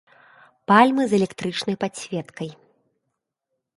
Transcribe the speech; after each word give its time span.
Пальмы 0.71 1.03
з 1.11 1.17
электрычнай 1.19 1.75
падсветкай. 1.83 2.49